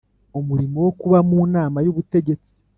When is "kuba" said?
0.99-1.19